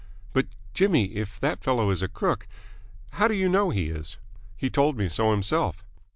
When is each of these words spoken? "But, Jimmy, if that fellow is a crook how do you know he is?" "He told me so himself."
"But, 0.33 0.47
Jimmy, 0.73 1.15
if 1.17 1.39
that 1.41 1.63
fellow 1.63 1.91
is 1.91 2.01
a 2.01 2.07
crook 2.07 2.47
how 3.11 3.27
do 3.27 3.35
you 3.35 3.47
know 3.47 3.69
he 3.69 3.89
is?" 3.89 4.17
"He 4.57 4.67
told 4.67 4.97
me 4.97 5.07
so 5.09 5.29
himself." 5.29 5.85